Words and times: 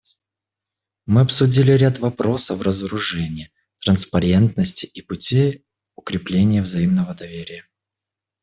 Мы 1.05 1.21
обсудили 1.21 1.69
ряд 1.73 1.99
вопросов 1.99 2.61
разоружения, 2.61 3.51
транспарентности 3.81 4.87
и 4.87 5.03
путей 5.03 5.63
укрепления 5.93 6.63
взаимного 6.63 7.13
доверия. 7.13 7.67